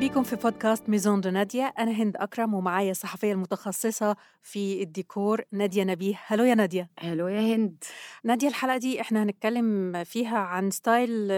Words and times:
بيكم 0.00 0.22
في 0.22 0.36
بودكاست 0.36 0.88
Maison 0.88 1.20
de 1.20 1.30
Nadia. 1.30 1.74
أنا 1.78 1.90
هند 1.90 2.16
أكرم 2.16 2.54
ومعايا 2.54 2.90
الصحفية 2.90 3.32
المتخصصة 3.32 4.16
في 4.42 4.82
الديكور 4.82 5.42
نادية 5.52 5.84
نبيه. 5.84 6.20
hello 6.26 6.44
يا 6.44 6.54
نادية. 6.54 6.90
hello 6.98 7.28
يا 7.28 7.56
هند. 7.56 7.84
نادية 8.24 8.48
الحلقة 8.48 8.76
دي 8.76 9.00
إحنا 9.00 9.22
هنتكلم 9.22 9.92
فيها 10.04 10.38
عن 10.38 10.70
style 10.70 11.28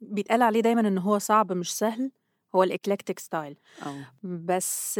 بيتقال 0.00 0.42
عليه 0.42 0.60
دايما 0.60 0.80
إن 0.80 0.98
هو 0.98 1.18
صعب 1.18 1.52
مش 1.52 1.76
سهل. 1.76 2.10
هو 2.54 2.62
ال 2.62 2.68
eclectic 2.68 3.18
style. 3.18 3.56
بس 4.22 4.98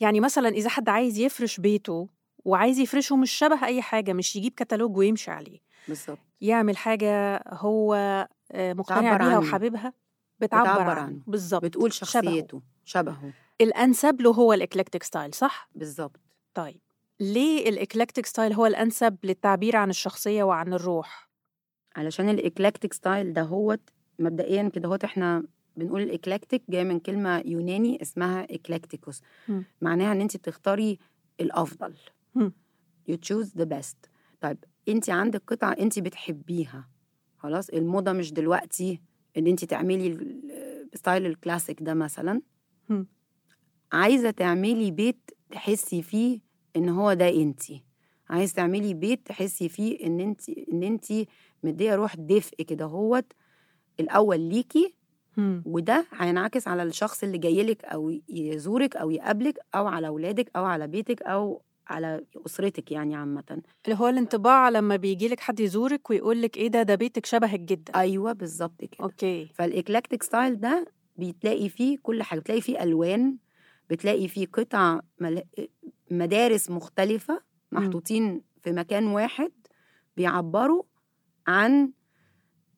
يعني 0.00 0.20
مثلا 0.20 0.48
إذا 0.48 0.68
حد 0.68 0.88
عايز 0.88 1.18
يفرش 1.18 1.60
بيته 1.60 2.08
وعايز 2.44 2.78
يفرشه 2.78 3.16
مش 3.16 3.30
شبه 3.30 3.64
أي 3.64 3.82
حاجة 3.82 4.12
مش 4.12 4.36
يجيب 4.36 4.52
كتالوج 4.56 4.96
ويمشي 4.96 5.30
عليه. 5.30 5.58
بالظبط. 5.88 6.18
يعمل 6.40 6.76
حاجة 6.76 7.42
هو 7.48 7.94
آه، 8.52 8.72
مقتنع 8.72 9.16
بيها. 9.16 9.38
وحاببها. 9.38 10.01
بتعبر, 10.42 10.72
بتعبر 10.72 10.98
عنه. 10.98 11.20
بالظبط 11.26 11.64
بتقول 11.64 11.92
شبهه. 11.92 12.06
شخصيته 12.22 12.62
شبهه 12.84 13.32
الأنسب 13.60 14.20
له 14.20 14.30
هو 14.30 14.52
ال 14.52 14.58
eclectic 14.58 15.02
style 15.02 15.34
صح؟ 15.34 15.68
بالظبط 15.74 16.20
طيب 16.54 16.80
ليه 17.20 17.68
ال 17.68 17.74
eclectic 17.74 18.26
style 18.26 18.52
هو 18.52 18.66
الأنسب 18.66 19.16
للتعبير 19.24 19.76
عن 19.76 19.90
الشخصية 19.90 20.42
وعن 20.42 20.72
الروح؟ 20.72 21.28
علشان 21.96 22.28
الاكلكتيك 22.28 22.92
ستايل 22.92 23.32
ده 23.32 23.42
هو 23.42 23.78
مبدئيا 24.18 24.68
كده 24.68 24.88
هو 24.88 24.98
إحنا 25.04 25.44
بنقول 25.76 26.02
ال 26.02 26.09
eclectic 26.09 26.62
جاي 26.68 26.84
من 26.84 26.98
كلمة 27.00 27.42
يوناني 27.46 28.02
اسمها 28.02 28.46
eklektikos. 28.54 29.20
معناها 29.80 30.12
إن 30.12 30.20
انت 30.20 30.36
تختاري 30.36 30.98
الأفضل 31.40 31.94
you 33.10 33.14
choose 33.14 33.48
the 33.60 33.64
best 33.66 33.96
طيب 34.40 34.64
انت 34.88 35.10
عندك 35.10 35.42
قطعة 35.46 35.72
انت 35.80 35.98
بتحبيها 35.98 36.88
خلاص 37.38 37.68
الموضة 37.68 38.12
مش 38.12 38.32
دلوقتي 38.32 39.00
إن 39.36 39.46
انت 39.46 39.64
تعملي 39.64 40.18
style 40.94 41.26
ال 41.26 41.33
classic 41.33 41.82
ده 41.82 41.94
مثلا 41.94 42.42
مم. 42.88 43.06
عايزة 43.92 44.30
تعملي 44.30 44.90
بيت 44.90 45.30
تحسي 45.50 46.02
فيه 46.02 46.40
إن 46.76 46.88
هو 46.88 47.12
ده 47.12 47.28
انت 47.28 47.62
عايز 48.30 48.52
تعملي 48.52 48.94
بيت 48.94 49.26
تحسي 49.26 49.68
فيه 49.68 50.06
إن 50.06 50.20
انت 50.20 50.48
إن 50.48 50.82
انت 50.82 51.04
مدية 51.62 51.94
روح 51.94 52.16
دفء 52.16 52.62
كده 52.62 52.84
هو 52.84 53.32
الأول 54.00 54.40
ليكي. 54.40 54.94
وده 55.66 56.06
هينعكس 56.12 56.68
على 56.68 56.82
الشخص 56.82 57.22
اللي 57.22 57.38
جاي 57.38 57.62
لك 57.62 57.84
أو 57.84 58.20
يزورك 58.28 58.96
أو 58.96 59.10
يقابلك 59.10 59.58
أو 59.74 59.86
على 59.86 60.06
أولادك 60.06 60.50
أو 60.56 60.64
على 60.64 60.86
بيتك 60.86 61.22
أو 61.22 61.62
على 61.88 62.24
أسرتك 62.46 62.92
يعني 62.92 63.16
عامه. 63.16 63.62
اللي 63.84 63.96
هو 63.98 64.08
الانطباع 64.08 64.68
لما 64.68 64.96
بيجي 64.96 65.28
لك 65.28 65.40
حد 65.40 65.60
يزورك 65.60 66.10
ويقول 66.10 66.42
لك 66.42 66.56
إيه 66.56 66.68
ده 66.68 66.82
ده 66.82 66.94
بيتك 66.94 67.26
شبهك 67.26 67.60
جدا. 67.60 67.96
أيوه 67.96 68.32
بالظبط 68.32 68.84
كده. 68.84 69.04
okay. 69.04 69.50
فال 69.54 69.68
eclectic 69.68 70.22
style 70.22 70.60
ده 70.60 70.86
بتلاقي 71.16 71.68
فيه 71.68 71.98
كل 72.02 72.22
حاجة 72.22 72.40
بتلاقي 72.40 72.60
فيه 72.60 72.82
ألوان 72.82 73.36
بتلاقي 73.90 74.28
فيه 74.28 74.46
قطع 74.46 75.00
مل... 75.20 75.42
مدارس 76.10 76.70
مختلفة 76.70 77.42
محطوطين 77.72 78.42
في 78.62 78.72
مكان 78.72 79.06
واحد 79.06 79.52
بيعبروا 80.16 80.82
عن 81.46 81.92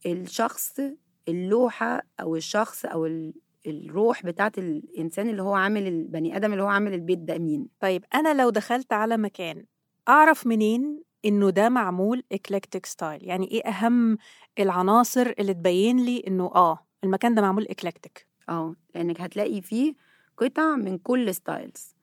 الشخص 0.06 0.80
اللوحة 1.28 2.02
أو 2.20 2.36
الشخص 2.36 2.84
أو. 2.84 3.32
الروح 3.66 4.26
بتاعت 4.26 4.58
الإنسان 4.58 5.28
اللي 5.28 5.42
هو 5.42 5.54
عامل 5.54 5.86
البني 5.86 6.36
آدم 6.36 6.52
اللي 6.52 6.62
هو 6.62 6.66
عامل 6.68 6.94
البيت 6.94 7.18
ده 7.18 7.38
مين؟ 7.38 7.68
طيب 7.80 8.04
أنا 8.14 8.42
لو 8.42 8.50
دخلت 8.50 8.92
على 8.92 9.16
مكان 9.16 9.64
أعرف 10.08 10.46
منين 10.46 11.02
إنه 11.24 11.50
ده 11.50 11.68
معمول 11.68 12.24
eclectic 12.32 12.86
style 12.86 13.24
يعني 13.24 13.50
إيه 13.50 13.62
أهم 13.68 14.18
العناصر 14.58 15.32
اللي 15.38 15.54
تبين 15.54 16.04
لي 16.04 16.24
إنه 16.28 16.44
آه 16.54 16.78
المكان 17.04 17.34
ده 17.34 17.42
معمول 17.42 17.66
eclectic 17.70 18.26
آه 18.48 18.74
لأنك 18.94 19.20
هتلاقي 19.20 19.62
فيه 19.62 19.94
قطع 20.36 20.76
من 20.76 20.98
كل 20.98 21.34
styles 21.34 21.94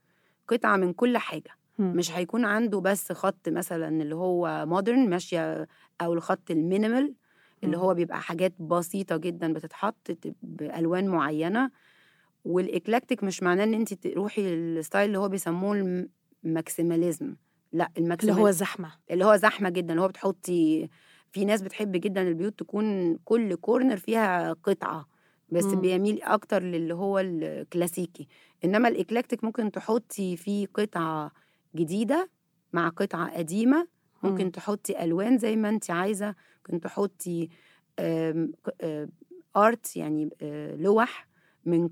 قطع 0.48 0.78
من 0.78 0.94
كل 0.94 1.18
حاجة. 1.18 1.52
مش 1.96 2.12
هيكون 2.12 2.46
عنده 2.46 2.80
بس 2.82 3.12
خط 3.12 3.50
مثلا 3.50 3.88
اللي 4.02 4.16
هو 4.16 4.66
modern 4.66 5.09
ماشية 5.10 5.68
أو 6.02 6.14
الخط 6.14 6.52
ال 6.52 6.59
minimal 6.59 7.14
اللي 7.64 7.78
مم. 7.78 7.84
هو 7.84 7.94
بيبقى 7.94 8.22
حاجات 8.22 8.54
بسيطة 8.60 9.18
جدا 9.18 9.54
بتتحط 9.54 10.18
بألوان 10.44 11.08
معينة 11.08 11.72
وال 12.46 12.61
eclectic 12.61 13.24
مش 13.24 13.44
معناه 13.44 13.64
إن 13.64 13.74
انت 13.74 13.94
تروحي 13.94 14.56
لل 14.56 14.70
style 14.70 15.06
اللي 15.08 15.18
هو 15.20 15.30
بيسموه 15.30 16.06
ال 16.46 16.54
maximalism 16.54 17.36
لأ 17.74 17.86
اللي 17.88 18.04
ال 18.06 18.10
maximal 18.10 18.40
هو 18.40 18.52
زحمة 18.52 18.92
اللي 19.12 19.26
هو 19.26 19.36
زحمة 19.36 19.70
جدا 19.70 19.94
اللي 19.94 20.02
هو 20.02 20.08
بتحطي 20.08 20.90
في 21.32 21.46
ناس 21.46 21.62
بتحب 21.62 21.92
جدا 21.92 22.22
البيوت 22.22 22.60
تكون 22.60 23.16
كل 23.26 23.56
corner 23.56 23.98
فيها 23.98 24.54
قطعة 24.54 25.08
بس 25.50 25.66
مم. 25.66 25.82
بيميل 25.82 26.24
أكتر 26.24 26.64
للي 26.64 26.94
هو 26.94 27.20
الكلاسيكي 27.20 28.28
إنما 28.66 28.88
ال 28.88 28.94
eclectic 28.94 29.44
ممكن 29.44 29.72
تحطي 29.72 30.38
فيه 30.38 30.68
قطعة 30.74 31.32
جديدة 31.76 32.30
مع 32.74 32.90
قطعة 32.90 33.38
قديمة 33.38 33.88
مم. 34.24 34.30
ممكن 34.30 34.52
تحطي 34.52 35.04
ألوان 35.04 35.38
زي 35.38 35.56
ما 35.56 35.70
انت 35.70 35.92
عايزة 35.92 36.36
ممكن 36.58 36.82
تحطي 36.82 37.50
art 39.58 39.96
يعني 39.96 40.30
آه، 40.42 40.76
لوح 40.76 41.28
من 41.66 41.90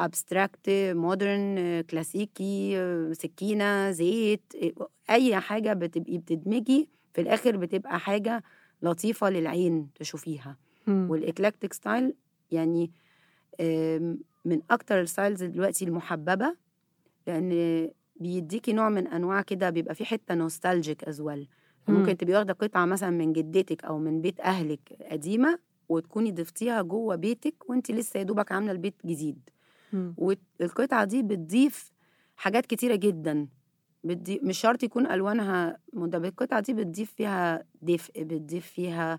abstract 0.00 0.70
modern 0.94 1.80
كلاسيكي 1.90 2.76
سكينة 3.14 3.90
زيت 3.90 4.42
آه، 4.80 4.88
أي 5.10 5.40
حاجة 5.40 5.72
بتبقي 5.72 6.18
بتدمجي 6.18 6.88
في 7.14 7.20
الآخر 7.20 7.56
بتبقى 7.56 8.00
حاجة 8.00 8.42
لطيفة 8.82 9.30
للعين 9.30 9.88
تشوفيها 9.94 10.56
مم. 10.86 11.06
وال 11.10 11.22
eclectic 11.22 11.72
style 11.72 12.14
يعني 12.50 12.90
من 14.44 14.60
أكتر 14.70 15.00
ال 15.00 15.06
styles 15.06 15.42
دلوقتي 15.42 15.84
المحببة 15.84 16.56
لأن 17.26 17.88
بيديكي 18.16 18.72
نوع 18.72 18.88
من 18.88 19.06
أنواع 19.06 19.42
كده 19.42 19.70
بيبقى 19.70 19.94
في 19.94 20.04
حتة 20.04 20.34
nostalgic 20.34 21.04
as 21.04 21.20
well 21.20 21.38
مم. 21.38 21.46
ممكن 21.88 22.16
تبقي 22.16 22.34
واخدة 22.34 22.52
قطعة 22.52 22.84
مثلا 22.86 23.10
من 23.10 23.32
جدتك 23.32 23.84
أو 23.84 23.98
من 23.98 24.20
بيت 24.20 24.40
أهلك 24.40 24.80
قديمة 25.10 25.58
وتكوني 25.88 26.32
ضفتيها 26.32 26.82
جوه 26.82 27.16
بيتك 27.16 27.54
وانت 27.70 27.90
لسه 27.90 28.18
يا 28.18 28.22
دوبك 28.24 28.52
عاملة 28.52 28.72
البيت 28.72 28.94
جديد. 29.06 29.50
مم. 29.92 30.14
والقطعة 30.16 31.04
دي 31.04 31.22
بتضيف 31.22 31.92
حاجات 32.36 32.66
كتيرة 32.66 32.94
جدا. 32.94 33.48
بتضيف 34.04 34.42
مش 34.44 34.58
شرط 34.58 34.82
يكون 34.82 35.06
ألوانها 35.06 35.78
مدببه 35.92 36.28
القطعة 36.28 36.60
دي 36.60 36.74
بتضيف 36.74 37.12
فيها 37.14 37.64
دفء 37.82 38.22
بتضيف 38.22 38.66
فيها 38.66 39.18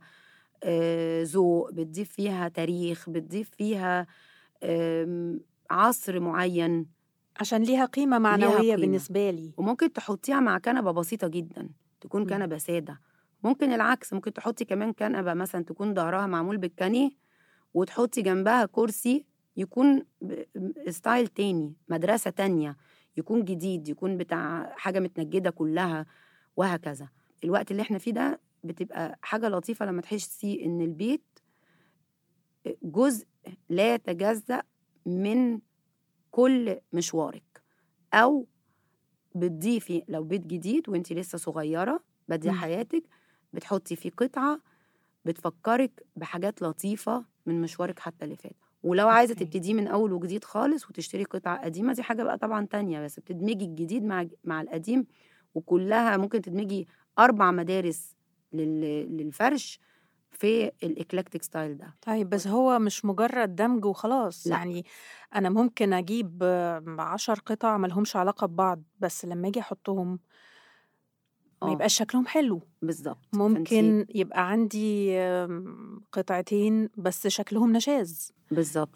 آه، 0.64 1.24
ذوق 1.24 1.72
بتضيف 1.72 2.12
فيها 2.12 2.48
تاريخ 2.48 3.10
بتضيف 3.10 3.50
فيها 3.50 4.08
آم، 4.64 5.40
عصر 5.72 6.20
معين. 6.20 6.86
عشان 7.40 7.64
ليها 7.64 7.86
قيمة 7.86 8.20
معنوية 8.20 8.58
قيمة. 8.58 8.76
بالنسبة 8.76 9.32
لي. 9.32 9.52
وممكن 9.58 9.94
تحطيها 9.94 10.40
مع 10.40 10.58
كنبة 10.58 10.92
بسيطة 10.92 11.28
جدا. 11.28 11.70
تكون 12.04 12.22
مم. 12.22 12.28
كنبة 12.28 12.58
سادة 12.58 13.00
ممكن 13.44 13.74
العكس 13.74 14.14
ممكن 14.14 14.34
تحطي 14.34 14.66
كمان 14.66 14.94
كنبة 14.94 15.34
مثلا 15.34 15.64
تكون 15.64 15.94
ظهرها 15.94 16.28
معمول 16.28 16.58
بالكانيه 16.58 17.10
وتحطي 17.74 18.22
جنبها 18.22 18.66
كرسي 18.66 19.26
يكون 19.58 20.06
ستايل 20.90 21.28
تاني 21.28 21.74
مدرسة 21.90 22.30
تانية 22.32 22.78
يكون 23.18 23.46
جديد 23.46 23.88
يكون 23.90 24.18
بتاع 24.18 24.74
حاجة 24.78 25.00
متنجدة 25.00 25.50
كلها 25.50 26.06
وهكذا 26.56 27.08
الوقت 27.44 27.72
اللي 27.72 27.82
إحنا 27.82 27.98
فيه 27.98 28.12
ده 28.12 28.40
بتبقى 28.64 29.20
حاجة 29.22 29.50
لطيفة 29.50 29.86
لما 29.86 30.02
تحسي 30.02 30.66
إن 30.66 30.82
البيت 30.82 31.40
جزء 32.84 33.28
لا 33.70 33.94
يتجزأ 33.94 34.62
من 35.06 35.60
كل 36.32 36.80
مشوارك 36.94 37.64
أو 38.14 38.48
بتضيفي 39.36 40.04
لو 40.08 40.24
بيت 40.24 40.46
جديد 40.48 40.90
وانت 40.90 41.14
لسه 41.14 41.38
صغيرة 41.38 42.04
باديه. 42.28 42.52
حياتك 42.52 43.04
بتحطي 43.54 43.96
فيه 43.96 44.10
قطعة 44.10 44.60
بتفكرك 45.26 46.06
بحاجات 46.16 46.62
لطيفة 46.62 47.26
من 47.46 47.62
مشوارك 47.62 48.00
حتى 48.00 48.26
اللي 48.26 48.36
فات 48.36 48.56
ولو 48.84 49.08
عايزة. 49.08 49.34
تبتدي 49.34 49.74
من 49.74 49.88
أول 49.88 50.14
وجديد 50.14 50.44
خالص 50.44 50.90
وتشتري 50.90 51.24
قطعة 51.24 51.64
قديمة 51.66 51.94
دي 51.94 52.04
حاجة 52.04 52.24
بقى 52.24 52.38
طبعا 52.38 52.66
تانية 52.66 53.02
بس 53.06 53.20
بتدمجي 53.20 53.66
الجديد 53.66 54.04
مع 54.04 54.28
مع 54.44 54.62
القديم 54.62 55.06
وكلها 55.56 56.18
ممكن 56.18 56.42
تدمجي 56.42 56.88
أربع 57.20 57.52
مدارس 57.52 58.16
لل- 58.54 59.18
للفرش 59.18 59.80
في 60.34 60.72
ال 60.84 60.90
eclectic 60.90 61.44
style 61.44 61.78
ده. 61.78 61.94
طيب 62.02 62.30
بس 62.30 62.48
هو 62.48 62.80
مش 62.80 63.06
مجرد 63.06 63.56
دمج 63.56 63.86
وخلاص 63.86 64.48
لأ. 64.48 64.56
يعني 64.56 64.86
أنا 65.36 65.50
ممكن 65.50 65.94
أجيب 65.94 66.40
آه، 66.44 66.84
عشر 67.00 67.40
قطع 67.46 67.78
ملهمش 67.78 68.16
علاقة 68.16 68.48
ببعض 68.48 68.82
بس 69.00 69.26
لما 69.26 69.48
أجي 69.48 69.60
أحطهم 69.60 70.20
ما 71.62 71.70
آه. 71.70 71.72
يبقاش 71.74 71.98
شكلهم 71.98 72.28
حلو. 72.28 72.62
بالظبط 72.82 73.18
ممكن 73.34 74.06
يبقى 74.16 74.50
عندي 74.50 75.18
آم، 75.20 76.02
قطعتين 76.12 76.90
بس 76.98 77.28
شكلهم 77.28 77.72
نشاز. 77.74 78.34
بالظبط 78.52 78.96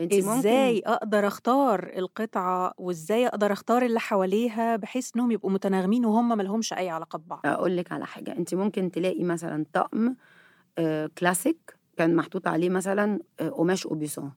انت 0.00 0.14
ممكن 0.14 0.80
أقدر 0.86 1.26
أختار 1.26 1.92
القطعة 1.96 2.74
وإزاي 2.78 3.26
أقدر 3.26 3.52
أختار 3.52 3.82
اللي 3.82 4.00
حواليها 4.00 4.76
بحيث 4.76 5.10
إنهم 5.16 5.30
يبقوا 5.30 5.50
متناغمين 5.50 6.04
وهم 6.06 6.28
ملهمش 6.28 6.72
أي 6.72 6.90
علاقة 6.90 7.18
ببعض 7.18 7.40
أقول 7.44 7.76
لك 7.76 7.92
على 7.92 8.06
حاجة 8.06 8.36
انت 8.36 8.54
ممكن 8.54 8.90
تلاقي 8.90 9.24
مثلا 9.24 9.64
طقم 9.72 10.14
آه، 10.78 11.10
كلاسيك 11.18 11.76
كان 11.96 12.16
محطوط 12.16 12.48
عليه 12.48 12.70
مثلا 12.70 13.18
آه، 13.40 13.48
قماش 13.48 13.86
أوبيسون. 13.86 14.32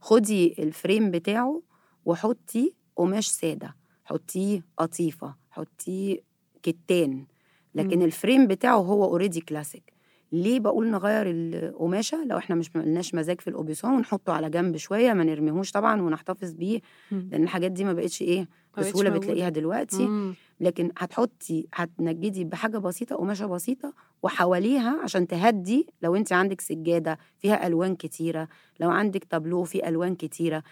خدي 0.00 0.54
ال 0.58 0.67
frame 0.67 1.10
بتاعه 1.10 1.62
وحطي 2.04 2.74
قماش 2.96 3.26
سادة 3.28 3.76
حطيه 4.04 4.64
قطيفة 4.76 5.34
حطيه 5.50 6.18
كتان 6.62 7.26
لكن 7.74 7.98
مم. 7.98 8.04
ال 8.04 8.11
frame 8.11 8.46
بتاعه 8.46 8.76
هو 8.76 9.04
already 9.04 9.40
classic 9.40 9.91
ليه 10.32 10.60
بقول 10.60 10.90
نغير 10.90 11.24
القماشة 11.28 12.24
لو 12.24 12.38
إحنا 12.38 12.56
مش 12.56 12.76
ملناش 12.76 13.14
مزاج 13.14 13.40
في 13.40 13.48
الاوبيسون 13.50 13.90
ونحطه 13.94 14.32
على 14.32 14.50
جنب 14.50 14.76
شوية 14.76 15.12
ما 15.12 15.24
نرميهوش 15.24 15.70
طبعا 15.70 16.02
ونحتفظ 16.02 16.52
بيه. 16.52 16.80
لأن 17.10 17.42
الحاجات 17.42 17.72
دي 17.72 17.84
ما 17.84 17.92
بقتش 17.92 18.22
إيه 18.22 18.48
بسهولة. 18.78 19.10
بتلاقيها 19.10 19.48
دلوقتي 19.48 20.06
مم. 20.06 20.34
لكن 20.60 20.90
هتحطي 20.98 21.66
هتنجدي 21.74 22.44
بحاجة 22.44 22.78
بسيطة 22.78 23.16
قماشة 23.16 23.46
بسيطة 23.46 23.94
وحواليها 24.22 24.98
عشان 25.02 25.26
تهدي 25.26 25.86
لو 26.02 26.16
أنت 26.16 26.32
عندك 26.32 26.60
سجادة 26.60 27.18
فيها 27.38 27.66
ألوان 27.66 27.96
كتيرة 27.96 28.48
لو 28.80 28.90
عندك 28.90 29.24
تابلو 29.24 29.64
فيه 29.64 29.88
ألوان 29.88 30.14
كتيرة 30.14 30.62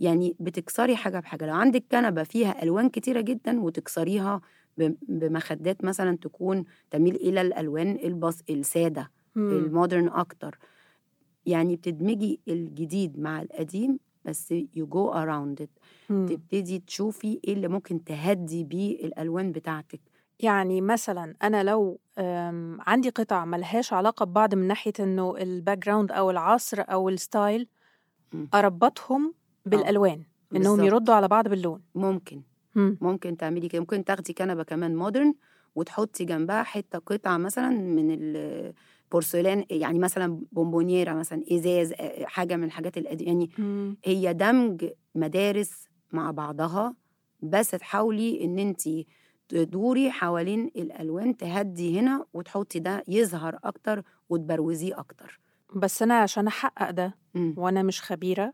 يعني 0.00 0.36
بتكسري 0.40 0.96
حاجة 0.96 1.20
بحاجة 1.20 1.46
لو 1.46 1.54
عندك 1.54 1.84
كنبة 1.92 2.22
فيها 2.22 2.62
ألوان 2.62 2.88
كتيرة 2.88 3.20
جدا 3.20 3.60
وتكسريها 3.60 4.40
بمخدات 5.08 5.84
مثلا 5.84 6.16
تكون 6.16 6.64
تميل 6.90 7.14
إلى 7.16 7.40
الألوان 7.40 7.98
البس 8.04 8.42
السادة. 8.50 9.10
المودرن 9.36 10.08
أكتر 10.08 10.58
يعني 11.46 11.76
بتدمجي 11.76 12.40
الجديد 12.48 13.18
مع 13.18 13.42
القديم 13.42 13.98
بس 14.24 14.54
go 14.78 15.12
around 15.14 15.64
it 15.64 15.68
مم. 16.10 16.26
تبتدي 16.26 16.78
تشوفي 16.78 17.40
إيه 17.44 17.52
اللي 17.54 17.68
ممكن 17.68 18.04
تهدي 18.04 18.64
بيه 18.64 19.04
الألوان 19.04 19.52
بتاعتك 19.52 20.00
يعني 20.40 20.80
مثلا 20.80 21.34
أنا 21.42 21.62
لو 21.62 22.00
عندي 22.86 23.08
قطع 23.08 23.44
ملهاش 23.44 23.92
علاقة 23.92 24.24
ببعض 24.24 24.54
من 24.54 24.66
ناحية 24.66 24.92
إنه 25.00 25.36
ال 25.36 25.78
background 25.78 26.12
أو 26.12 26.30
العصر 26.30 26.80
أو 26.80 27.08
ال 27.08 27.17
style. 27.17 27.68
أربطهم 28.54 29.34
بالألوان 29.66 30.24
إنهم. 30.56 30.80
يردوا 30.84 31.14
على 31.14 31.28
بعض 31.28 31.48
باللون 31.48 31.82
ممكن 31.94 32.42
مم. 32.74 32.98
ممكن 33.00 33.36
تعملي 33.36 33.68
كده 33.68 33.80
ممكن 33.80 34.04
تاخدي 34.04 34.32
كنبة 34.32 34.62
كمان 34.62 34.96
modern 34.96 35.34
وتحطي 35.74 36.24
جنبها 36.24 36.62
حتة 36.62 36.98
قطعه 36.98 37.36
مثلا 37.36 37.68
من 37.70 38.10
البورسلان 38.10 39.64
يعني 39.70 39.98
مثلا 39.98 40.42
بونبونييرا 40.52 41.14
مثلا 41.14 41.42
إزاز 41.52 41.92
حاجة 42.24 42.56
من 42.56 42.64
الحاجات 42.64 42.98
القديمة 42.98 43.28
يعني 43.30 43.50
مم. 43.58 43.96
هي 44.04 44.34
دمج 44.34 44.84
مدارس 45.14 45.84
مع 46.12 46.30
بعضها 46.30 46.94
بس 47.42 47.70
تحاولي 47.70 48.44
إن 48.44 48.58
انت 48.58 48.82
تدوري 49.48 50.10
حوالين 50.10 50.70
الألوان 50.76 51.36
تهدي 51.36 52.00
هنا 52.00 52.24
وتحطي 52.34 52.78
ده 52.78 53.04
يظهر 53.08 53.58
أكتر 53.64 54.02
وتبروزيه 54.28 54.98
أكتر 55.00 55.40
بس 55.76 56.02
أنا 56.02 56.18
عشان 56.18 56.46
أحقق 56.46 56.90
ده 56.90 57.14
مم. 57.34 57.54
وأنا 57.58 57.82
مش 57.82 58.02
خبيرة 58.02 58.52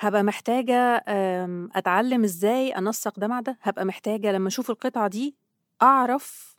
هبقى 0.00 0.22
محتاجة 0.22 1.04
أم، 1.08 1.68
أتعلم 1.74 2.24
إزاي 2.24 2.70
أنسق 2.70 3.18
ده 3.20 3.26
مع 3.28 3.40
ده 3.40 3.58
هبقى 3.62 3.84
محتاجة 3.84 4.32
لما 4.32 4.48
أشوف 4.48 4.70
القطعة 4.70 5.08
دي 5.08 5.36
أعرف 5.82 6.56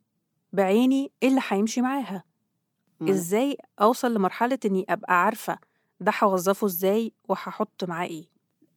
بعيني 0.53 1.11
إيه 1.23 1.29
اللي 1.29 1.41
هيمشي 1.47 1.81
معاها. 1.81 2.23
ما- 2.99 3.11
إزاي 3.11 3.57
أوصل 3.81 4.13
لمرحلة 4.13 4.59
إني 4.65 4.85
أبقى 4.89 5.23
عارفة 5.25 5.57
ده 5.99 6.11
هوظفه 6.23 6.67
إزاي 6.67 7.13
وهحط 7.29 7.83
معاه 7.83 8.07
إيه. 8.07 8.25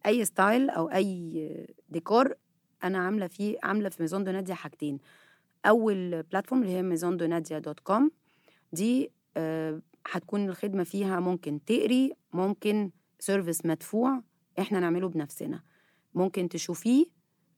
أي 0.07 0.25
style 0.25 0.71
أو 0.71 0.91
أي 0.91 1.67
ديكور 1.89 2.35
أنا 2.85 2.99
عاملة 2.99 3.27
فيه 3.27 3.59
عاملة 3.63 3.89
في 3.89 4.03
ميزون 4.03 4.25
دو 4.25 4.31
ناديا 4.33 4.55
حاجتين. 4.55 4.99
أول 5.67 6.23
platform 6.23 6.63
اللي 6.63 6.73
هي 6.75 6.83
ميزون 6.83 7.17
دو 7.17 7.27
ناديا 7.27 7.59
dot 7.59 7.81
com 7.81 8.11
دي 8.73 9.11
آه، 9.37 9.81
هتكون 10.11 10.49
الخدمة 10.49 10.85
فيها 10.85 11.21
ممكن 11.21 11.65
تقري 11.65 12.13
ممكن 12.33 12.91
service 13.19 13.67
مدفوع 13.67 14.23
إحنا 14.59 14.81
نعمله 14.81 15.09
بنفسنا. 15.09 15.63
ممكن 16.15 16.49
تشوفيه 16.49 17.07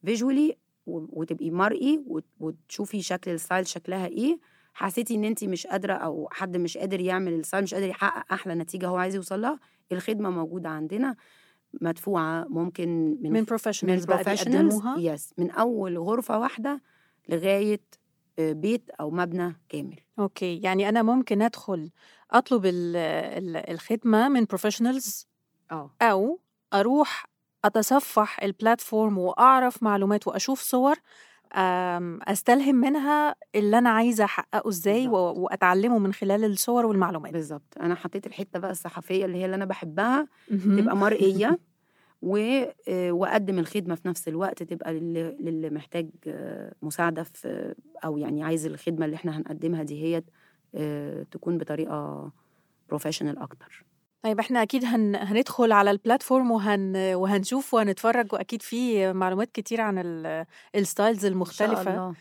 visually 0.05 0.57
وتبقي 0.87 1.51
مرئي 1.51 2.05
وت- 2.07 2.25
وتشوفي 2.41 3.03
شكل 3.03 3.31
ال 3.31 3.37
style 3.37 3.67
شكلها 3.67 4.07
إيه. 4.07 4.39
حسيتي 4.75 5.15
ان 5.15 5.25
انت 5.25 5.45
مش 5.45 5.67
قادرة 5.67 5.93
أو 5.93 6.29
حد 6.33 6.57
مش 6.57 6.79
قادر 6.79 7.01
يعمل 7.01 7.33
ال 7.33 7.38
style 7.38 7.63
مش 7.63 7.75
قادر 7.75 7.87
يحقق 7.89 8.33
أحلى 8.33 8.55
نتيجة 8.55 8.89
هو 8.89 8.97
عايز 8.97 9.15
يوصل 9.15 9.41
لها 9.41 9.59
الخدمة 9.93 10.31
موجودة 10.31 10.69
عندنا 10.69 11.17
مدفوعة. 11.81 12.45
ممكن 12.49 13.17
من 13.23 13.33
من 13.33 13.45
professionals 13.45 14.05
بقى 14.05 14.25
بيقدموها؟ 14.25 14.99
yes 14.99 15.33
من 15.39 15.51
أول 15.51 15.99
غرفة 15.99 16.39
واحدة 16.39 16.83
لغاية 17.29 17.81
آه، 18.39 18.53
بيت 18.53 18.91
أو 18.91 19.11
مبنى 19.11 19.57
كامل. 19.69 20.01
okay. 20.19 20.57
يعني 20.61 20.89
أنا 20.89 21.03
ممكن 21.03 21.43
أدخل 21.43 21.91
أطلب 22.31 22.67
ال- 22.67 22.97
ال- 22.97 23.71
الخدمة 23.71 24.29
من 24.29 24.45
professionals 24.45 25.27
آه. 25.71 25.91
أو 26.03 26.41
أروح 26.81 27.27
أتصفح 27.65 28.43
ال 28.43 28.51
platform 28.51 29.19
وأعرف 29.19 29.83
معلومات 29.83 30.27
وأشوف 30.29 30.61
صور 30.61 30.97
أستلهم 32.29 32.75
منها 32.75 33.35
اللي 33.55 33.79
أنا 33.79 33.91
عايزة 33.91 34.25
أحققه 34.25 34.69
إزاي. 34.69 35.09
وأتعلمه 35.09 35.99
من 35.99 36.13
خلال 36.13 36.45
الصور 36.45 36.87
والمعلومات 36.87 37.33
بالظبط 37.33 37.79
أنا 37.81 37.95
حطيت 37.95 38.27
الحتة 38.27 38.59
بقى 38.59 38.71
الصحفية 38.71 39.25
اللي 39.25 39.39
هي 39.39 39.45
اللي 39.45 39.57
أنا 39.57 39.65
بحبها. 39.65 40.29
تبقى 40.51 40.97
مرئية 40.97 41.59
و... 42.23 42.37
آه، 42.89 43.13
وأقدم 43.13 43.59
الخدمة 43.59 43.95
في 43.95 44.09
نفس 44.09 44.29
الوقت 44.29 44.63
تبقى 44.63 44.93
للي, 44.93 45.37
للي 45.41 45.71
محتاج 45.71 46.11
آه، 46.27 46.73
مساعدة 46.83 47.23
في 47.23 47.75
أو 48.05 48.19
يعني 48.19 48.45
عايز 48.45 48.67
الخدمة 48.67 49.05
اللي 49.05 49.17
إحنا 49.17 49.37
هنقدمها 49.37 49.83
دي 49.83 50.03
هي 50.03 50.23
آه، 50.75 51.27
تكون 51.31 51.59
بطريقة 51.59 52.31
بروفيشنال 52.89 53.39
أكتر 53.39 53.85
طيب 54.23 54.39
إحنا 54.41 54.63
أكيد 54.63 54.85
هن... 54.85 55.17
هندخل 55.17 55.73
على 55.73 55.91
البلاتفورم 55.91 56.51
وهن... 56.51 56.97
وهنشوف 57.15 57.75
وهنتفرج 57.75 58.33
وأكيد 58.33 58.63
في 58.63 59.13
معلومات 59.13 59.53
كتير 59.53 59.81
عن 59.81 59.99
ال... 59.99 60.47
ال 60.75 60.81
styles 60.81 61.17
إن 61.19 61.23
شاء 61.23 61.33
المختلفة. 61.33 61.91
الله. 61.91 62.15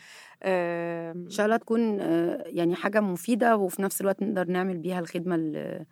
إن 0.44 1.30
شاء 1.30 1.46
الله 1.46 1.58
تكون 1.58 2.00
آه، 2.02 2.44
يعني 2.46 2.76
حاجة 2.76 3.00
مفيدة 3.02 3.58
وفي 3.58 3.82
نفس 3.82 4.02
الوقت 4.02 4.22
نقدر 4.24 4.48
نعمل 4.48 4.78
بيها 4.78 5.00
الخدمة 5.00 5.36
ال- 5.36 5.86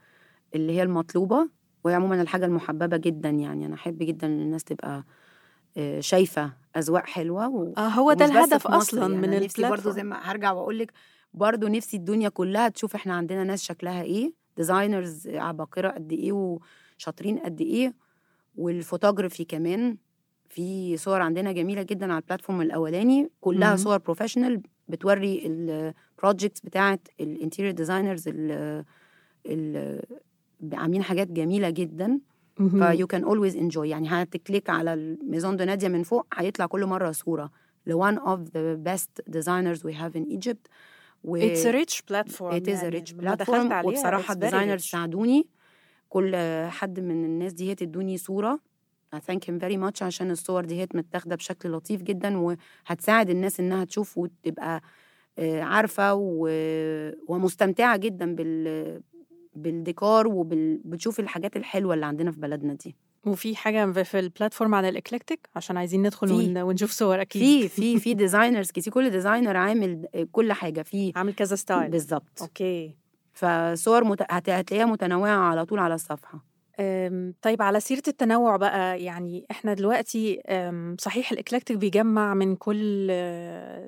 اللي 0.55 0.73
هي 0.77 0.83
المطلوبة. 0.83 1.49
وهي 1.83 1.95
عموما 1.95 2.21
الحاجة 2.21 2.45
المحببة 2.45 2.97
جدا 2.97 3.29
يعني. 3.29 3.65
أنا 3.65 3.75
أحب 3.75 3.97
جدا 3.97 4.27
إن 4.27 4.41
الناس 4.41 4.63
تبقى 4.63 5.03
آه، 5.77 5.99
شايفة 5.99 6.53
أذواق 6.77 7.05
حلوة 7.05 7.49
و... 7.49 7.73
آه 7.77 7.87
هو 7.87 8.13
ده 8.13 8.25
الهدف 8.25 8.67
أصلا 8.67 9.01
يعني. 9.01 9.27
من 9.27 9.33
ال 9.33 9.40
platform 9.40 9.95
زي 9.95 10.03
ما 10.03 10.19
هرجع 10.31 10.51
وأقول 10.51 10.79
لك 10.79 10.91
برضو 11.33 11.67
نفسي 11.67 11.97
الدنيا 11.97 12.29
كلها 12.29 12.69
تشوف 12.69 12.95
إحنا 12.95 13.13
عندنا 13.15 13.43
ناس 13.43 13.63
شكلها 13.63 14.01
إيه. 14.03 14.42
designers 14.57 15.27
عباقرة 15.27 15.89
قد 15.89 16.11
إيه 16.11 16.31
وشاطرين 16.97 17.37
قد 17.39 17.61
إيه 17.61 17.93
والفوتوغرافي 18.55 19.45
كمان 19.45 19.97
في 20.49 20.97
صور 20.97 21.21
عندنا 21.21 21.51
جميلة 21.51 21.83
جدا 21.83 22.05
على 22.13 22.21
ال 22.21 22.26
platform 22.26 22.61
الأولاني 22.61 23.29
كلها 23.41 23.67
مهم. 23.67 23.77
صور 23.77 23.97
professional 23.97 24.61
بتوري 24.87 25.41
ال 25.45 25.58
projects 25.58 26.61
بتاعت 26.61 27.07
ال 27.19 27.25
interior 27.25 27.73
designers 27.73 28.27
عاملين 30.73 31.03
حاجات 31.03 31.27
جميلة 31.31 31.69
جدا. 31.69 32.19
you 32.57 33.07
can 33.07 33.23
always 33.23 33.55
enjoy 33.57 33.89
يعني 33.89 34.07
هت 34.11 34.28
click 34.28 34.69
على 34.69 34.93
الميزون 34.93 35.57
دو 35.57 35.63
ناديا 35.63 35.89
من 35.89 36.03
فوق 36.03 36.27
هيطلع 36.33 36.65
كل 36.65 36.85
مرة 36.85 37.11
صورة 37.11 37.51
ل 37.85 37.93
one 37.93 38.15
of 38.17 38.39
the 38.39 38.89
best 38.89 39.33
designers 39.37 39.79
we 39.83 39.93
have 39.93 40.15
in 40.15 40.25
Egypt 40.37 40.67
و 41.23 41.37
It's 41.39 41.65
a 41.65 41.71
rich 41.71 41.95
platform 42.11 42.53
it 42.53 42.67
is 42.67 42.79
a 42.83 42.91
rich 42.91 43.13
لما 43.13 43.35
دخلت 43.35 43.49
platform. 43.49 43.71
عليها 43.71 43.83
وبصراحة 43.83 44.23
it's 44.23 44.27
very 44.27 44.31
ال 44.31 44.36
designers. 44.36 44.81
ساعدوني 44.83 45.47
كل 46.09 46.35
حد 46.69 46.99
من 46.99 47.25
الناس 47.25 47.53
دي 47.53 47.69
هي 47.69 47.75
تدوني 47.75 48.17
صورة. 48.17 48.59
I 49.15 49.19
thank 49.19 49.39
him 49.49 49.59
very 49.63 49.77
much 49.77 50.01
عشان 50.01 50.31
الصور 50.31 50.65
دي 50.65 50.81
هي 50.81 50.87
متاخدة 50.93 51.35
بشكل 51.35 51.71
لطيف 51.71 52.01
جدا 52.01 52.37
وهتساعد 52.37 53.29
الناس 53.29 53.59
إنها 53.59 53.85
تشوف 53.85 54.17
وتبقى 54.17 54.81
آه، 55.39 55.61
عارفة 55.61 56.13
و- 56.13 57.11
ومستمتعة 57.27 57.97
جدا 57.97 58.35
بال 58.35 59.01
بالديكور 59.55 60.27
وبتشوف 60.27 61.19
الحاجات 61.19 61.57
الحلوة 61.57 61.93
اللي 61.93 62.05
عندنا 62.05 62.31
في 62.31 62.39
بلدنا 62.39 62.73
دي. 62.73 62.95
وفي 63.25 63.55
حاجة 63.55 63.91
في- 64.03 64.19
ال 64.19 64.25
platform 64.25 64.75
عن 64.75 64.85
ال 64.85 64.92
eclectic 64.92 65.49
عشان 65.55 65.77
عايزين 65.77 66.01
ندخل. 66.03 66.31
ون... 66.31 66.57
ونشوف 66.57 66.91
صور 66.91 67.21
أكيد. 67.21 67.41
في 67.41 67.69
في 67.69 67.99
في 67.99 68.13
designers 68.13 68.71
كتير. 68.71 68.93
كل 68.93 69.09
designer 69.09 69.57
عامل 69.57 70.07
كل 70.31 70.53
حاجة. 70.53 70.81
في 70.81 71.11
عامل 71.15 71.33
كذا 71.33 71.55
style 71.55 71.89
بالظبط. 71.91 72.41
okay. 72.41 72.95
فصور 73.33 74.03
مت... 74.03 74.21
هت- 74.31 74.49
هتلاقيها 74.49 74.85
متنوعة 74.85 75.37
على 75.37 75.65
طول 75.65 75.79
على 75.79 75.93
الصفحة. 75.95 76.33
أم، 76.33 76.41
طيب 77.41 77.61
على 77.61 77.79
سيرة 77.79 78.03
التنوع 78.07 78.57
بقى 78.57 79.03
يعني 79.03 79.45
إحنا 79.51 79.73
دلوقتي 79.73 80.41
أم، 80.41 80.95
صحيح 80.99 81.31
ال 81.31 81.36
eclectic 81.36 81.77
بيجمع 81.77 82.33
من 82.33 82.55
كل 82.55 83.11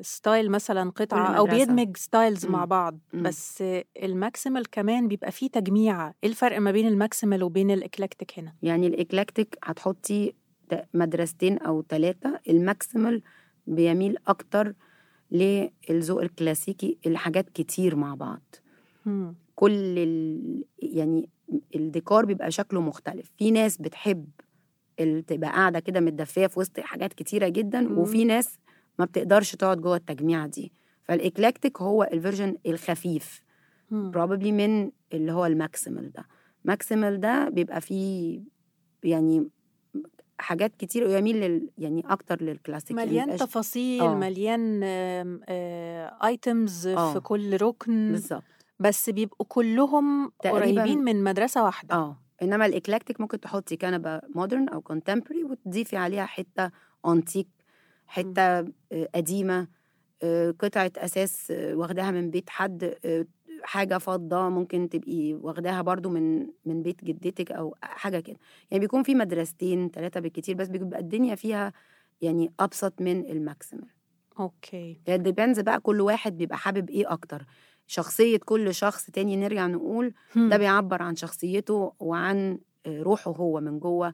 style 0.02 0.52
مثلا 0.52 0.90
قطعة 0.90 1.34
أو 1.38 1.44
مدرسة. 1.46 1.58
بيدمج 1.66 1.98
styles 1.98 2.46
مع 2.46 2.60
مم. 2.60 2.66
بعض 2.66 3.00
مم. 3.14 3.24
بس 3.24 3.64
ال 4.04 4.12
maximal 4.12 4.70
كمان 4.70 5.08
بيبقى 5.08 5.32
فيه 5.32 5.48
تجميع 5.50 6.08
إيه 6.08 6.14
الفرق 6.30 6.60
ما 6.60 6.72
بين 6.72 6.88
ال 6.88 6.95
maximal 6.95 7.44
وبين 7.44 7.72
ال 7.72 7.79
eclectic 7.79 8.40
هنا 8.40 8.54
يعني 8.64 8.88
ال 8.88 8.95
eclectic 8.95 9.58
هتحطي 9.64 10.34
مدرستين 10.94 11.58
أو 11.58 11.84
ثلاثة 11.90 12.40
ال 12.50 12.59
maximal 12.59 13.22
بيميل 13.68 14.18
أكتر 14.28 14.74
للذوق 15.32 16.22
الكلاسيكي 16.22 16.98
الحاجات 17.06 17.50
كتير 17.50 17.96
مع 17.96 18.16
بعض 18.16 18.42
مم. 19.06 19.36
كل 19.56 19.72
ال... 20.00 20.64
يعني 20.80 21.30
الديكور 21.76 22.26
بيبقى 22.26 22.52
شكله 22.52 22.82
مختلف 22.82 23.32
في 23.38 23.52
ناس 23.52 23.78
بتحب 23.78 24.26
تبقى 25.28 25.50
قاعدة 25.50 25.80
كده 25.80 26.00
متدفية 26.00 26.48
في 26.48 26.60
وسط 26.60 26.80
حاجات 26.80 27.14
كتيرة 27.14 27.48
جدا 27.48 27.82
مم. 27.82 27.98
وفي 27.98 28.26
ناس 28.26 28.58
ما 29.00 29.06
بتقدرش 29.06 29.56
تقعد 29.56 29.82
جوه 29.82 29.96
التجميعة 29.96 30.48
دي 30.48 30.72
فال 31.04 31.19
eclectic 31.19 31.82
هو 31.82 32.04
ال 32.04 32.10
version 32.10 32.58
الخفيف 32.66 33.42
probably 33.92 34.48
من 34.48 34.92
اللي 35.14 35.32
هو 35.32 35.46
ال 35.46 35.54
maximal 35.54 36.12
ده 36.12 36.26
maximal 36.66 37.20
ده 37.20 37.50
بيبقى 37.50 37.82
فيه 37.82 38.42
يعني 39.04 39.50
حاجات 40.38 40.76
كتير 40.76 41.04
ويميل 41.08 41.36
لل 41.42 41.70
يعني 41.78 42.04
أكتر 42.10 42.42
للكلاسيك 42.44 42.98
يعني 42.98 43.10
مليان 43.10 43.26
مبقاش- 43.30 43.40
تفاصيل 43.40 44.02
آه. 44.02 44.16
مليان 44.16 44.84
items 46.24 46.88
في 46.88 46.96
آه. 46.98 47.20
كل 47.20 47.62
ركن 47.62 48.12
بالظبط 48.12 48.44
بس 48.80 49.10
بيبقوا 49.10 49.46
كلهم 49.50 50.32
قريبين 50.44 51.00
من 51.04 51.24
مدرسة 51.24 51.64
واحدة. 51.64 51.96
آه 51.96 52.18
إنما 52.42 52.66
ال 52.66 52.72
eclectic 52.72 53.22
ممكن 53.22 53.40
تحطي 53.40 53.76
كنبة 53.78 54.22
modern 54.36 54.70
أو 54.70 54.82
contemporary 54.82 55.44
وتضيفي 55.44 55.98
عليها 55.98 56.26
حتة 56.26 56.72
انتيك 57.08 57.48
حتة 58.08 58.42
آه، 58.42 58.66
قديمة 59.16 59.68
آه، 60.24 60.52
قطعة 60.60 60.92
أساس 60.98 61.52
آه، 61.52 61.76
واخداها 61.76 62.12
من 62.12 62.30
بيت 62.32 62.50
حد 62.50 62.96
حاجة 63.64 63.98
فضة 63.98 64.50
ممكن 64.50 64.90
تبقي 64.90 65.34
واخداها 65.34 65.82
برضو 65.82 66.10
من 66.10 66.48
من 66.66 66.82
بيت 66.84 67.04
جدتك 67.04 67.52
أو 67.52 67.76
حاجة 67.82 68.20
كده. 68.20 68.38
يعني 68.72 68.80
بيكون 68.82 69.04
في 69.04 69.16
مدرستين 69.16 69.90
ثلاثة 69.90 70.20
بالكتير 70.20 70.56
بس 70.56 70.68
بيبقى 70.68 71.00
الدنيا 71.00 71.36
فيها 71.36 71.74
يعني 72.22 72.54
أبسط 72.60 73.02
من 73.02 73.26
ال 73.32 73.38
maximal. 73.38 73.88
Okay. 74.40 75.02
يعني 75.08 75.24
depends 75.24 75.60
بقى 75.60 75.80
كل 75.80 76.02
واحد 76.02 76.38
بيبقى 76.38 76.58
حابب 76.58 76.90
إيه 76.90 77.12
أكتر. 77.14 77.46
شخصية 77.88 78.38
كل 78.38 78.74
شخص 78.76 79.06
تاني 79.06 79.36
نرجع 79.36 79.68
نقول 79.68 80.14
ده. 80.36 80.58
بيعبر 80.58 81.02
عن 81.02 81.16
شخصيته 81.16 81.94
وعن 82.00 82.60
آه، 82.86 83.02
روحه 83.02 83.32
هو 83.32 83.60
من 83.60 83.80
جوه 83.80 84.14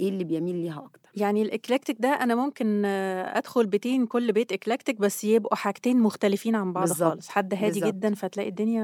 إيه 0.00 0.08
اللي 0.08 0.24
بيميل 0.24 0.56
ليها 0.56 0.78
أكتر 0.84 1.10
يعني 1.14 1.42
ال 1.42 1.48
eclectic 1.48 1.96
ده 2.00 2.08
أنا 2.08 2.34
ممكن 2.34 2.82
آه، 2.84 3.38
أدخل 3.38 3.66
بيتين 3.66 4.06
كل 4.06 4.32
بيت 4.32 4.52
eclectic 4.52 4.96
بس 5.00 5.24
يبقوا 5.24 5.56
حاجتين 5.56 5.98
مختلفين 6.00 6.54
عن 6.54 6.72
بعض 6.72 6.88
بالظبط، 6.88 7.10
خالص 7.10 7.28
حد 7.28 7.54
هادي 7.54 7.66
بالظبط. 7.80 7.94
جدا 7.94 8.14
فتلاقي 8.14 8.48
الدنيا 8.48 8.82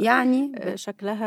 يعني 0.00 0.52
آه، 0.58 0.74
شكلها 0.74 1.26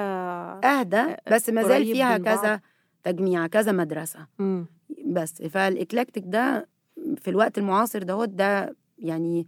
أهدى 0.79 1.15
بس 1.31 1.49
ما 1.49 1.63
زال 1.63 1.85
فيها. 1.85 2.17
كذا 2.17 2.59
تجميع 3.03 3.47
كذا 3.47 3.71
مدرسة 3.71 4.27
مم. 4.39 4.65
بس 5.05 5.33
فال 5.41 5.58
eclectic 5.58 6.23
ده 6.27 6.69
في 7.17 7.29
الوقت 7.29 7.57
المعاصر 7.57 8.03
دهوت 8.03 8.29
ده 8.29 8.75
يعني 8.97 9.47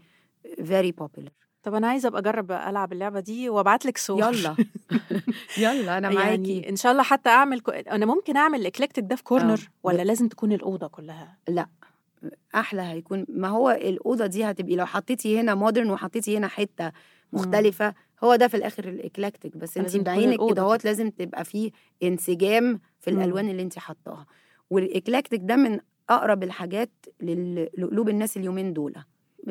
very 0.60 0.91
popular 1.03 1.45
طب 1.66 1.74
أنا 1.76 1.88
عايزة 1.88 2.08
أبقى 2.10 2.22
أجرب 2.22 2.52
ألعب 2.52 2.94
اللعبة 2.94 3.20
دي 3.20 3.50
وأبعت 3.50 3.86
لك 3.86 3.98
صور. 3.98 4.20
يلا. 4.24 4.56
يلا 5.58 5.98
أنا 5.98 6.10
معاكي. 6.10 6.30
يعني 6.30 6.70
إن 6.70 6.76
شاء 6.76 6.92
الله 6.92 7.04
حتى 7.04 7.30
أعمل 7.30 7.60
كو... 7.60 7.72
أنا 7.72 8.06
ممكن 8.06 8.38
أعمل 8.38 8.62
ال 8.62 8.66
eclectic 8.66 9.04
ده 9.08 9.16
في 9.16 9.24
corner 9.24 9.54
آه. 9.60 9.88
ولا 9.88 10.02
لازم 10.02 10.28
تكون 10.28 10.52
الأوضة 10.52 10.88
كلها؟ 10.88 11.38
أحلى 12.56 12.82
هيكون. 12.82 13.26
ما 13.30 13.48
هو 13.48 13.70
الأوضة 13.72 14.26
دي 14.26 14.44
هتبقي 14.44 14.76
لو 14.76 14.86
حطيتي 14.86 15.40
هنا 15.40 15.56
modern 15.56 15.90
وحطيتي 15.90 16.38
هنا 16.38 16.48
حتة 16.48 16.92
مختلفة 17.34 17.94
هو 18.24 18.36
ده 18.36 18.48
في 18.48 18.58
الآخر 18.58 18.90
ال 18.90 18.97
eclectic 18.97 19.58
بس 19.58 19.78
أنت 19.78 19.98
بعينك 19.98 20.50
كده 20.50 20.62
هوت. 20.62 20.86
لازم 20.86 21.10
تبقى 21.10 21.46
فيه 21.46 21.72
انسجام 22.04 22.80
في 23.00 23.12
مم. 23.12 23.20
الألوان 23.20 23.50
اللي 23.50 23.62
أنت 23.62 23.80
حطاها. 23.80 24.26
وال 24.70 24.84
eclectic 24.84 25.42
ده 25.44 25.56
من 25.56 25.80
أقرب 26.10 26.44
الحاجات 26.44 26.92
لقلوب 27.22 28.10
الناس 28.10 28.38
اليومين 28.38 28.74
دول. 28.74 28.94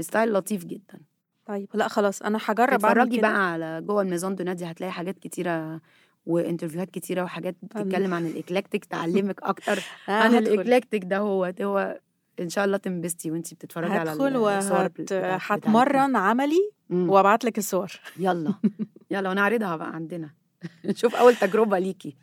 style 0.00 0.32
لطيف 0.32 0.64
جدا. 0.64 1.00
طيب 1.46 1.68
لأ 1.74 1.88
خلاص 1.88 2.22
أنا 2.22 2.38
هجرب 2.44 2.84
أعمل 2.84 2.98
اتفرجي 3.00 3.16
كده. 3.18 3.28
بقى 3.28 3.52
على 3.52 3.80
جوه 3.86 4.02
ال 4.02 4.07
Maison 4.07 4.34
de 4.34 4.44
Nadia 4.44 4.64
هتلاقي 4.64 4.92
حاجات 4.92 5.18
كتيرة 5.18 5.80
و 6.26 6.32
interview 6.32 6.80
هات 6.80 6.90
كتيرة 6.90 7.22
وحاجات 7.22 7.56
بتتكلم 7.62 8.14
عن 8.14 8.26
ال 8.26 8.33
eclectic 8.33 8.84
تعلمك 8.84 9.42
أكتر 9.42 9.78
آه، 10.08 10.12
عن. 10.12 10.34
ال 10.34 10.42
eclectic 10.42 11.04
ده 11.04 11.18
هو 11.18 11.52
هو 11.60 11.98
إن 12.40 12.48
شاء 12.48 12.64
الله 12.64 12.76
تنبسطي 12.76 13.30
وانتي 13.30 13.54
بتتفرجي 13.54 13.92
على 13.92 14.12
الصور 14.12 14.90
هتمرن 15.22 16.16
عملي. 16.16 16.70
وأبعت 16.90 17.44
لك 17.44 17.58
الصور. 17.58 17.92
يلا. 18.18 18.54
يلا 19.10 19.30
ونعرضها 19.30 19.76
بقى 19.76 19.94
عندنا. 19.94 20.30
نشوف 20.84 21.14
أول 21.16 21.34
تجربة 21.36 21.78
ليكي. 21.78 22.16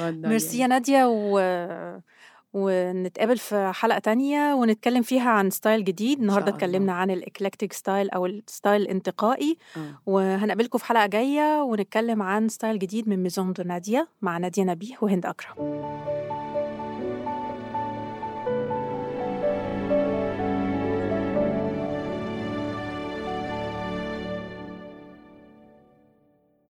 ميرسي 0.00 0.58
يا 0.58 0.66
نادية 0.66 1.04
و... 1.08 1.38
ونتقابل 2.54 3.38
في 3.38 3.72
حلقة 3.74 3.98
تانية 3.98 4.54
ونتكلم 4.54 5.02
فيها 5.02 5.30
عن 5.30 5.50
style 5.50 5.84
جديد 5.84 6.20
النهاردة. 6.20 6.48
اتكلمنا 6.54 6.92
عن 6.92 7.10
ال 7.10 7.17
eclectic 7.17 7.72
style 7.72 8.10
أو 8.10 8.26
ال 8.26 8.35
style 8.35 8.82
الانتقائي 8.82 9.56
آه. 9.76 9.80
وهنقابلكم 10.06 10.78
في 10.78 10.84
حلقة 10.84 11.06
جاية 11.06 11.62
ونتكلم 11.62 12.22
عن 12.22 12.48
style 12.48 12.78
جديد 12.78 13.08
من 13.08 13.22
Maison 13.22 13.52
de 13.52 13.62
Nadia 13.62 14.08
مع 14.22 14.38
نادية 14.38 14.62
نبيه 14.62 14.94
وهند 15.02 15.26
أكرم 15.26 15.54